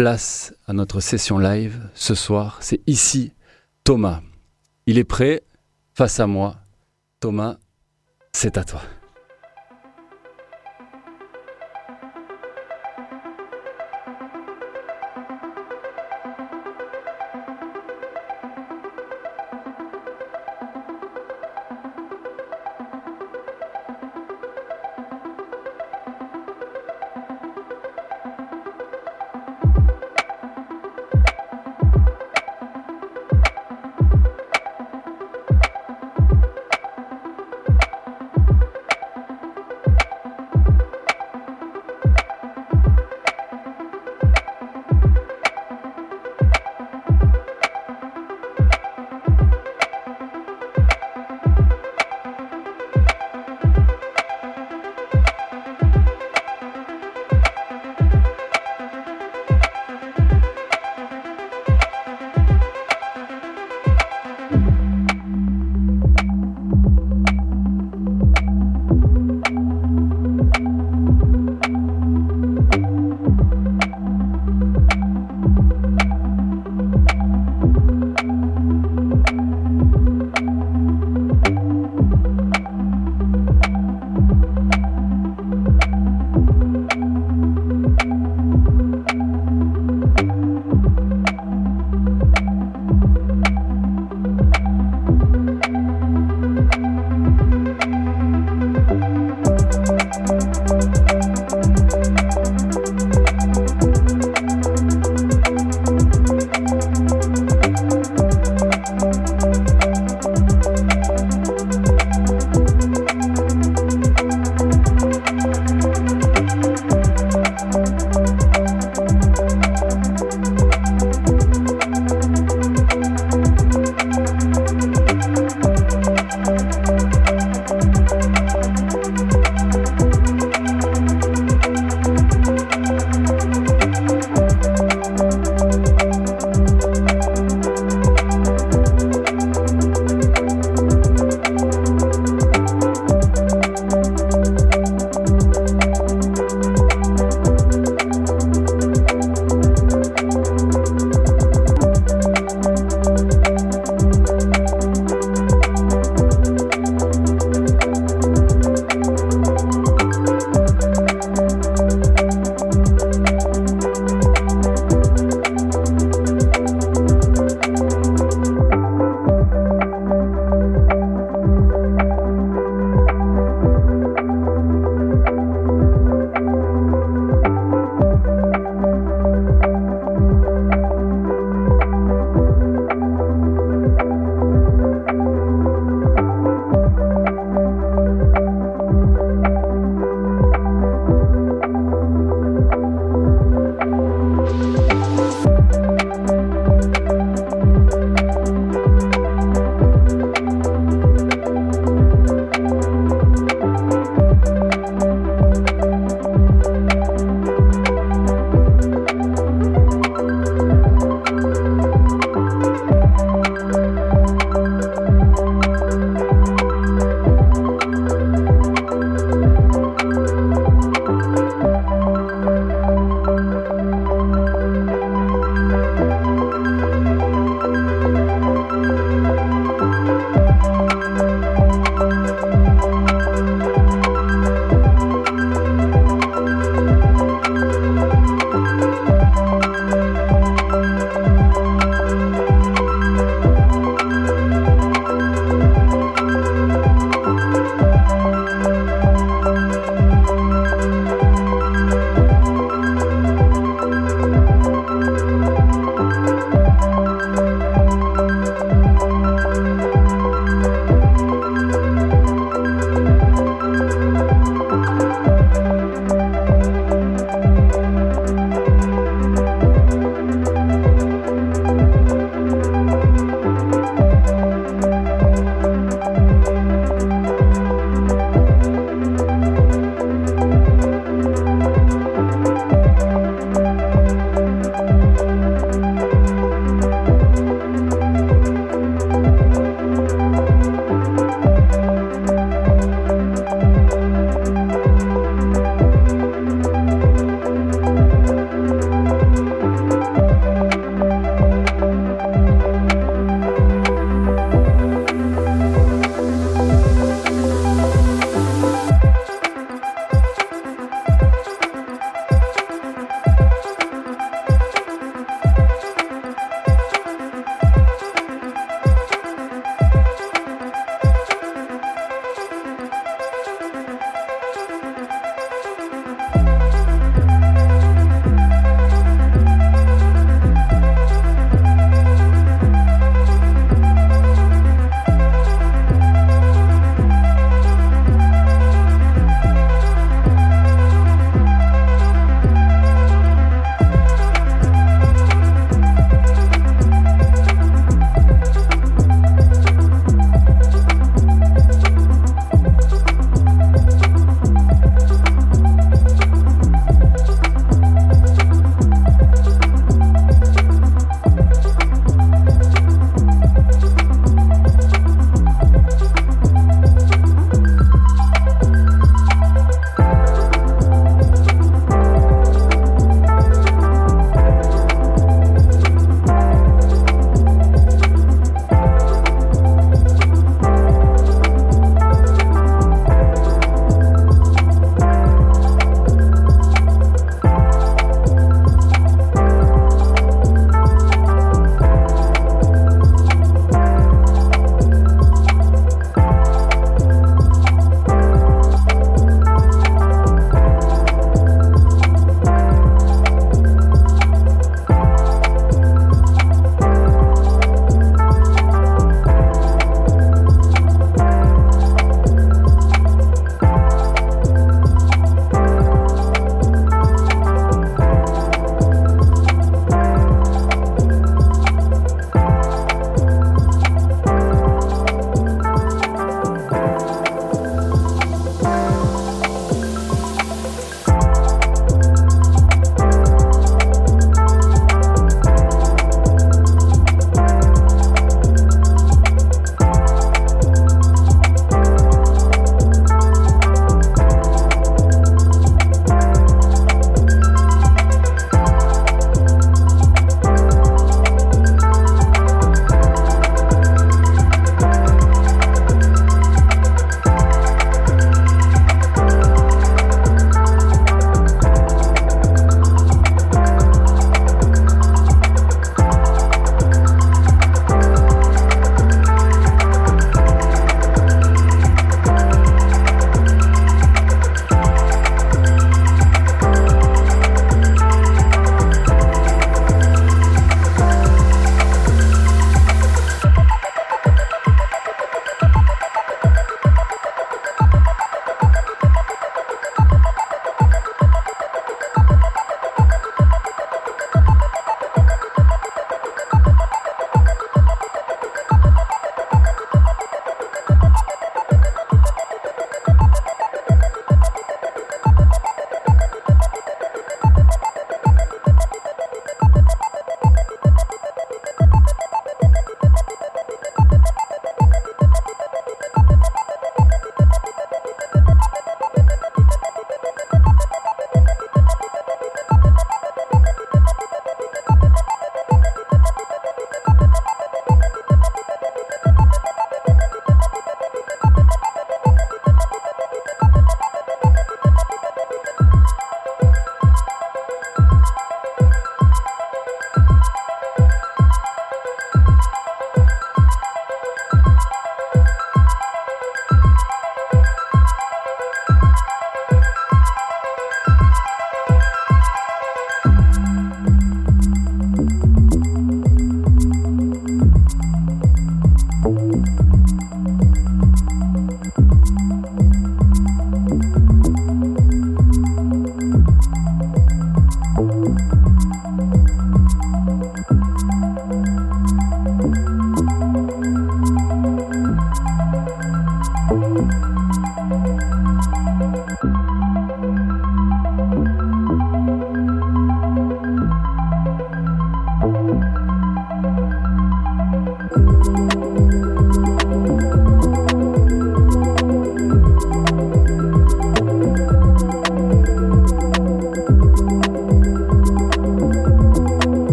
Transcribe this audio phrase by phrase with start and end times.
[0.00, 2.56] place à notre session live ce soir.
[2.62, 3.34] C'est ici
[3.84, 4.22] Thomas.
[4.86, 5.42] Il est prêt?
[5.92, 6.56] Face à moi.
[7.20, 7.58] Thomas,
[8.32, 8.80] c'est à toi.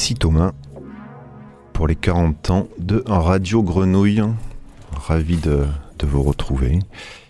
[0.00, 0.52] Ici Thomas,
[1.74, 4.22] pour les 40 ans de Radio Grenouille.
[4.92, 5.66] Ravi de,
[5.98, 6.78] de vous retrouver.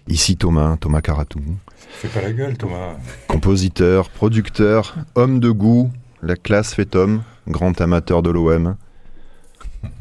[0.07, 1.41] Ici Thomas, Thomas Caratou.
[1.77, 2.95] Fais pas la gueule, Thomas.
[3.27, 5.91] Compositeur, producteur, homme de goût,
[6.23, 8.77] la classe fait homme, grand amateur de l'OM.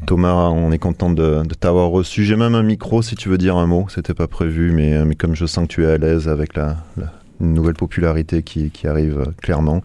[0.06, 2.24] Thomas, on est content de, de t'avoir reçu.
[2.24, 3.86] J'ai même un micro si tu veux dire un mot.
[3.88, 6.76] C'était pas prévu, mais, mais comme je sens que tu es à l'aise avec la,
[6.96, 9.82] la une nouvelle popularité qui, qui arrive euh, clairement.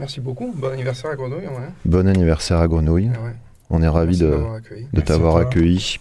[0.00, 0.50] Merci beaucoup.
[0.56, 1.46] Bon anniversaire à Grenouille.
[1.46, 1.68] Ouais.
[1.84, 3.10] Bon anniversaire à Grenouille.
[3.14, 3.34] Ah ouais.
[3.68, 5.98] On est ravis Merci de, t'avoir accueilli.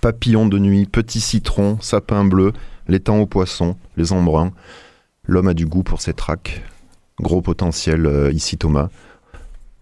[0.00, 2.52] Papillon de nuit, petit citron, sapin bleu,
[2.88, 4.50] l'étang aux poissons, les embruns.
[5.22, 6.64] L'homme a du goût pour ses tracks.
[7.20, 8.88] Gros potentiel euh, ici Thomas.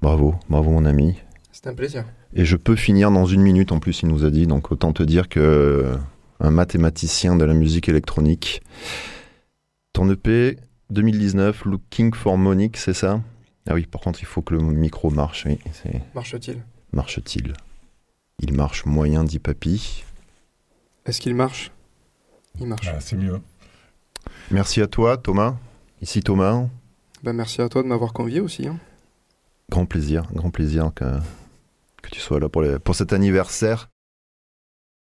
[0.03, 1.17] Bravo, bravo mon ami.
[1.51, 2.05] C'était un plaisir.
[2.35, 4.93] Et je peux finir dans une minute en plus, il nous a dit, donc autant
[4.93, 5.97] te dire que euh,
[6.41, 8.61] un mathématicien de la musique électronique.
[9.95, 10.59] Ton EP
[10.91, 13.21] 2019, Looking for Monique, c'est ça?
[13.69, 15.47] Ah oui, par contre, il faut que le micro marche.
[15.47, 15.59] Oui,
[16.15, 16.63] Marche-t-il?
[16.93, 17.55] Marche-t-il?
[18.41, 20.05] Il marche moyen, dit Papy.
[21.07, 21.71] Est-ce qu'il marche?
[22.61, 22.89] Il marche.
[22.93, 23.41] Ah, c'est mieux.
[24.51, 25.57] Merci à toi, Thomas.
[26.03, 26.67] Ici Thomas.
[27.23, 28.67] Ben, merci à toi de m'avoir convié aussi.
[28.69, 28.79] hein.
[29.71, 31.05] Grand plaisir, grand plaisir que,
[32.03, 33.89] que tu sois là pour, les- pour cet anniversaire.